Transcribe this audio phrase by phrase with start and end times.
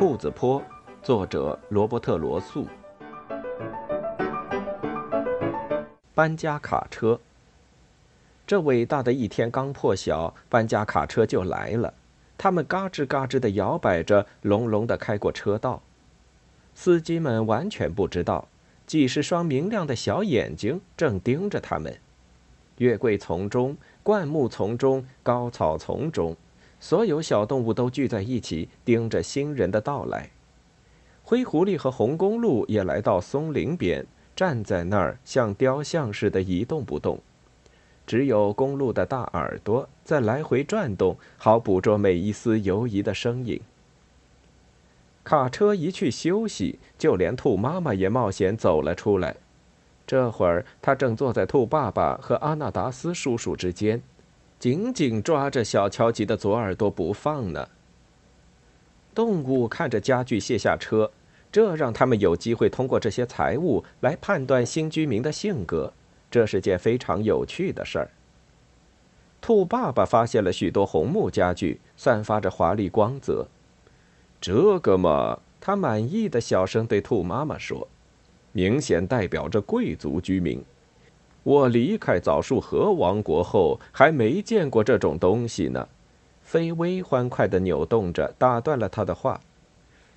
[0.00, 0.62] 兔子坡，
[1.02, 2.66] 作者罗伯特·罗素。
[6.14, 7.20] 搬家卡车。
[8.46, 11.92] 这伟大的一天刚破晓，搬家卡车就来了。
[12.38, 15.82] 他们嘎吱嘎吱地摇摆着，隆隆地开过车道。
[16.74, 18.48] 司机们完全不知道，
[18.86, 21.94] 几十双明亮的小眼睛正盯着他们。
[22.78, 26.34] 月桂丛中、灌木丛中、高草丛中。
[26.80, 30.30] 所有小动物都聚在一起，盯着新人的到来。
[31.22, 37.20] 灰狐狸和红公鹿也来到松林边，站在那儿，像雕像似的一动不动。
[38.06, 43.60] 只有公鹿的大耳朵在来回转动，好捕捉每一丝游移的身影。
[45.22, 49.36] 卡车一去休息，就连兔妈妈也冒险走了出来。
[50.06, 54.02] 这会儿，他正坐在兔爸爸和阿纳达斯叔叔之间。
[54.60, 57.66] 紧紧抓着小乔吉的左耳朵不放呢。
[59.14, 61.10] 动物看着家具卸下车，
[61.50, 65.92] 这让他们有机会通过这些财物来判断新居民的性格，
[66.30, 68.10] 这是件非常有趣的事儿。
[69.40, 73.48] 兔爸爸发现了许多红木家具，散发着华丽光泽。
[74.42, 77.88] 这个嘛，他满意的小声对兔妈妈说
[78.52, 80.62] ：“明显代表着贵族居民。”
[81.42, 85.88] 我离开枣树河王国后，还没见过这种东西呢。
[86.42, 89.40] 菲薇欢快地扭动着，打断了他的话。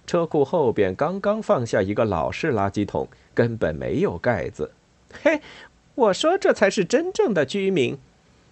[0.06, 4.72] 车库后边刚刚放下一个老式垃圾桶，根本没有盖子。
[5.22, 5.40] 嘿，
[5.96, 7.98] 我说这才是真正的居民。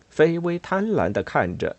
[0.09, 1.75] 菲薇贪婪地看着，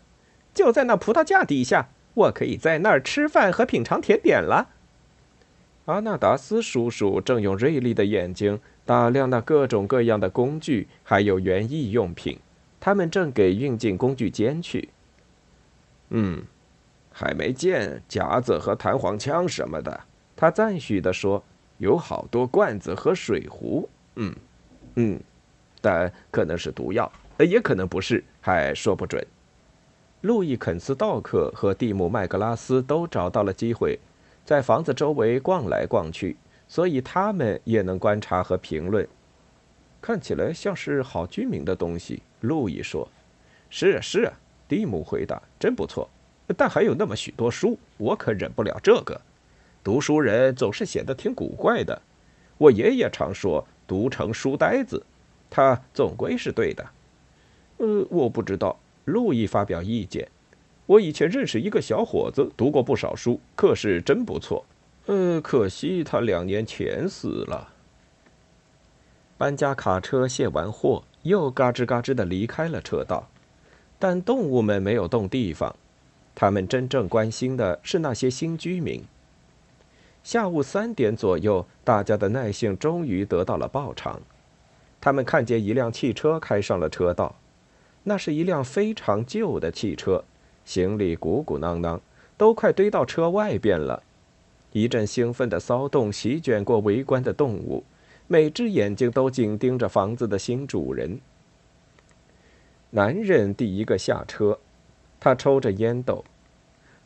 [0.53, 4.69] 就在那葡萄架底下，我可以在那儿吃饭和品尝甜点了。
[5.85, 8.59] 阿纳达斯叔叔正用锐利的眼睛。
[8.85, 12.37] 打量那各种各样的工具，还有园艺用品，
[12.79, 14.89] 他们正给运进工具间去。
[16.09, 16.43] 嗯，
[17.11, 20.01] 还没见夹子和弹簧枪什么的。
[20.35, 21.41] 他赞许地说
[21.79, 24.35] ：“有好多罐子和水壶。”嗯，
[24.95, 25.19] 嗯，
[25.79, 29.25] 但可能是毒药，也可能不是，还说不准。
[30.21, 33.99] 路易·肯斯道克和蒂姆·麦格拉斯都找到了机会，
[34.45, 36.35] 在房子周围逛来逛去。
[36.73, 39.07] 所以他们也能观察和评论，
[40.01, 42.23] 看起来像是好居民的东西。
[42.41, 43.07] 路易说
[43.69, 44.33] ：“是啊，是啊。”
[44.67, 46.09] 蒂姆回答：“真不错，
[46.57, 49.21] 但还有那么许多书，我可忍不了这个。
[49.83, 52.01] 读书人总是显得挺古怪的。
[52.57, 55.05] 我爷爷常说‘读成书呆子’，
[55.51, 56.83] 他总归是对的。”
[57.77, 58.75] 呃，我不知道。
[59.05, 60.27] 路易发表意见
[60.87, 64.65] ：“我以前认识一个小伙子，读过不少书，可是真不错。”
[65.05, 67.69] 呃，可惜他两年前死了。
[69.37, 73.27] 搬家卡车卸完货，又嘎吱嘎吱的离开了车道，
[73.99, 75.75] 但动物们没有动地方，
[76.33, 79.03] 他们真正关心的是那些新居民。
[80.23, 84.21] 下午三点左右，大家的耐性终于得到了报偿，
[85.01, 87.35] 他们看见一辆汽车开上了车道，
[88.03, 90.23] 那是一辆非常旧的汽车，
[90.63, 91.99] 行李鼓鼓囊囊，
[92.37, 94.01] 都快堆到车外边了。
[94.73, 97.83] 一阵兴奋的骚动席卷过围观的动物，
[98.27, 101.19] 每只眼睛都紧盯着房子的新主人。
[102.89, 104.59] 男人第一个下车，
[105.19, 106.25] 他抽着烟斗。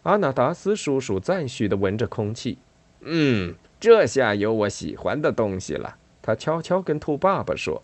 [0.04, 2.58] 阿纳达斯叔叔赞许地闻着空气
[3.04, 7.84] ：“嗯，这下有我喜欢的东西了。”他悄悄跟兔爸爸说：“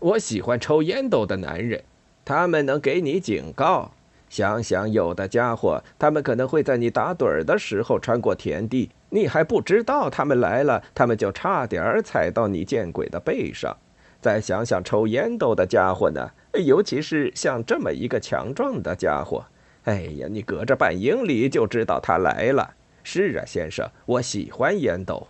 [0.00, 1.84] 我喜欢抽烟斗的男人，
[2.24, 3.92] 他们能给你警告。
[4.28, 13.76] 想想，有的家伙，他们可能会在你打盹儿的时候穿过田地。”你还不知道他们来了，他们就差点儿踩到你见鬼的背上。
[14.20, 16.30] 再想想抽烟斗的家伙呢，
[16.64, 19.44] 尤其是像这么一个强壮的家伙。
[19.84, 22.74] 哎呀，你隔着半英里就知道他来了。
[23.02, 25.26] 是啊，先生，我喜欢烟斗。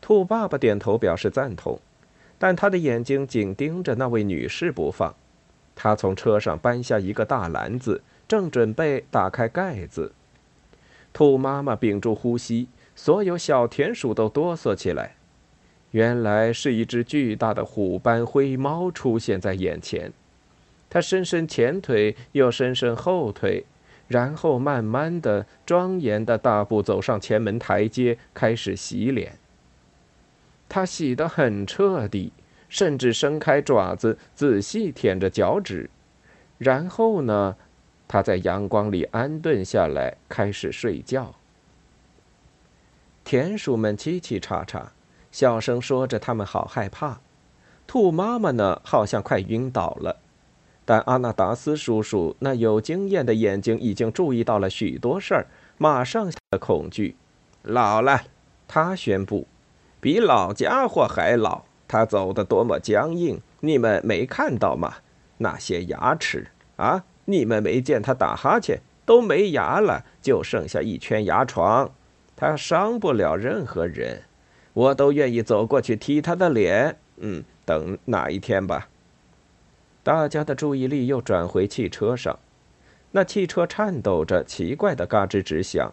[0.00, 1.78] 兔爸爸点头表示赞同，
[2.38, 5.14] 但他的眼睛紧盯着那位女士不放。
[5.76, 10.12] 他从车上搬下一个大篮子，正准备打开盖子。
[11.12, 12.68] 兔妈妈屏住呼吸。
[12.94, 15.16] 所有小田鼠都哆嗦起来，
[15.92, 20.12] 原来是一只巨大的虎斑灰猫出现在眼前。
[20.90, 23.64] 它伸伸前腿，又伸伸后腿，
[24.08, 29.38] 然后慢慢的、庄严的大步走上前门台阶，开始洗脸。
[30.68, 32.32] 它洗得很彻底，
[32.68, 35.88] 甚至伸开爪子仔细舔着脚趾。
[36.58, 37.56] 然后呢，
[38.06, 41.34] 它在阳光里安顿下来，开始睡觉。
[43.32, 44.82] 田鼠们叽叽喳喳，
[45.30, 47.20] 小声说着他们好害怕。
[47.86, 50.18] 兔妈妈呢，好像快晕倒了。
[50.84, 55.46] 但阿纳达斯叔叔那有经验的眼睛已经注意到了许多事儿，
[55.78, 57.16] 马上的恐惧。
[57.62, 58.20] 老了，
[58.68, 59.46] 他宣布，
[59.98, 61.62] 比老家伙还老。
[61.88, 64.96] 他走的多么僵硬，你们没看到吗？
[65.38, 71.90] 那些牙齿啊，你们没见他打哈欠，都没牙了，就剩下一圈牙床。
[72.36, 74.22] 他伤不了任何人，
[74.72, 76.96] 我都愿意走过去踢他的脸。
[77.18, 78.88] 嗯，等哪一天吧。
[80.02, 82.38] 大家的注意力又转回汽车上，
[83.12, 85.92] 那汽车颤抖着，奇怪的嘎吱直响。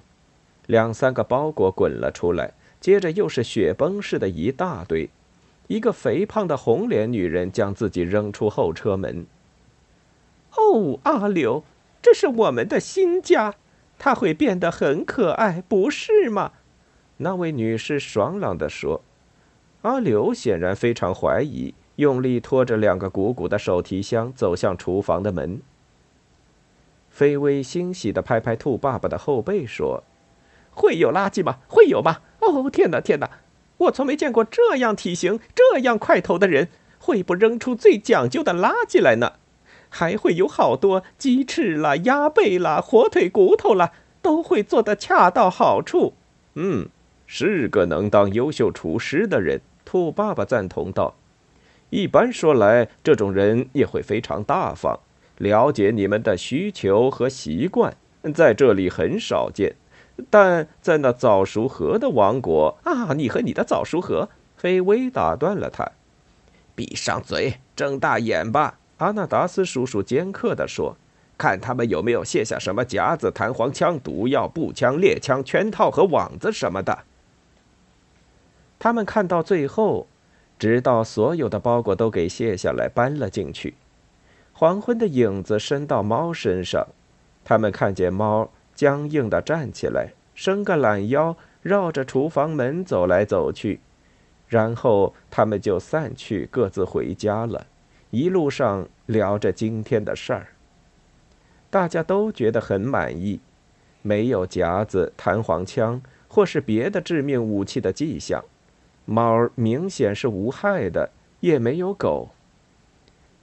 [0.65, 5.09] 两三个包裹滚了出来，接着又是雪崩似的一大堆。
[5.67, 9.27] 一个肥胖的红脸女人将自己扔出后车门。
[10.55, 11.63] 哦，阿柳，
[12.01, 13.53] 这是我们的新家，
[13.99, 16.53] 它会变得很可爱，不是吗？
[17.17, 19.01] 那位女士爽朗地说。
[19.81, 25.61] 阿刘显然非常怀疑，用力拖着两个鼓鼓的手提箱走向厨房的门。
[27.09, 30.03] 菲薇欣喜地拍拍兔爸爸的后背说
[30.71, 31.59] ：“会有垃圾吗？
[31.67, 32.21] 会有吗？
[32.39, 33.29] 哦，天哪，天哪！”
[33.77, 36.67] 我从没见过这样体型、这样块头的人，
[36.99, 39.33] 会不扔出最讲究的垃圾来呢？
[39.89, 43.91] 还会有好多鸡翅啦、鸭背啦、火腿骨头啦，
[44.21, 46.13] 都会做得恰到好处。
[46.55, 46.87] 嗯，
[47.27, 49.61] 是个能当优秀厨师的人。
[49.85, 51.15] 兔爸爸赞同道
[51.89, 54.99] ：“一般说来，这种人也会非常大方，
[55.37, 57.95] 了解你们的需求和习惯，
[58.33, 59.75] 在这里很少见。”
[60.29, 64.27] 但在那早熟河的王国啊，你和你的早熟河，
[64.57, 65.89] 菲薇打断了他。
[66.75, 68.78] 闭上嘴，睁大眼吧！
[68.99, 70.95] 阿纳达斯叔叔尖刻地说
[71.37, 76.99] ：“看他们有没有卸下什么夹子、弹簧枪、毒药、步枪、猎枪、圈套和网子什么的。”
[78.77, 80.07] 他们看到最后，
[80.57, 83.75] 直到所有的包裹都给卸下来搬了进去。
[84.53, 86.87] 黄昏的影子伸到猫身上，
[87.43, 88.49] 他们看见猫。
[88.75, 93.81] 僵硬地站起来，伸个懒腰，绕着厨房门走来走去，
[94.47, 97.67] 然后他们就散去，各自回家了。
[98.11, 100.47] 一路上聊着今天的事儿，
[101.69, 103.39] 大家都觉得很满意，
[104.01, 108.43] 没有夹子、弹簧枪或是别的致命武器的迹象，
[109.05, 111.11] 猫儿明显是无害的，
[111.41, 112.29] 也没有狗。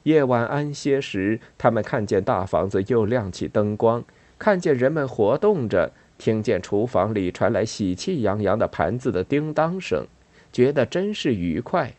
[0.02, 4.04] 夜晚安歇时，他们看见大房子又亮起灯光。
[4.38, 10.06] 看见人们活动着，听见厨房里传来喜气洋洋的盘子的叮当声，
[10.52, 11.94] 觉得真是愉快。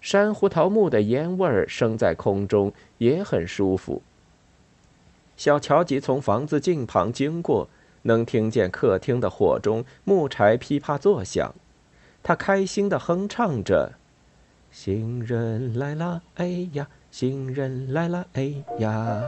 [0.00, 4.02] 山胡桃木的烟味儿升在空中，也很舒服。
[5.36, 7.68] 小乔吉从房子近旁经过，
[8.02, 11.54] 能听见客厅的火中木柴噼啪作响，
[12.22, 13.92] 他开心地哼唱着
[14.70, 19.22] ：“行人来了，哎呀，行人来了，哎呀。”